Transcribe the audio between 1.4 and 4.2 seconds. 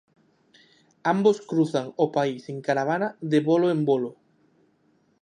cruzan o pais en caravana de bolo en bolo.